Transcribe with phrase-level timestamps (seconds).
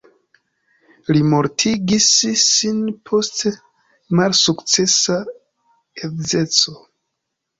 [1.15, 2.05] Li mortigis
[2.45, 3.45] sin post
[4.21, 5.19] malsukcesa
[6.09, 6.75] edzeco.